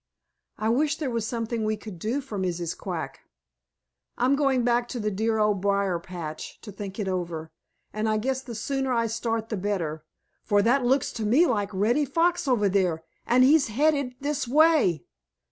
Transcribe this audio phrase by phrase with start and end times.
[0.57, 2.75] I wish there was something we could do for Mrs.
[2.75, 3.19] Quack.
[4.17, 7.51] I'm going back to the dear Old Briar patch to think it over,
[7.93, 10.03] and I guess the sooner I start the better,
[10.43, 15.03] for that looks to me like Reddy Fox over there, and he's headed this way."